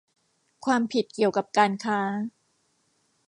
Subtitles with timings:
[0.65, 1.99] ความผิดเกี่ยวกับการค้า